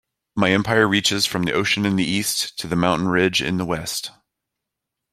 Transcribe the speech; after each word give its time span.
My 0.35 0.49
empire 0.51 0.87
reaches 0.87 1.27
from 1.27 1.43
the 1.43 1.51
ocean 1.53 1.85
in 1.85 1.95
the 1.95 2.03
East 2.03 2.57
to 2.57 2.67
the 2.67 2.75
mountain 2.75 3.07
ridge 3.07 3.39
in 3.39 3.57
the 3.57 3.65
West. 3.65 4.09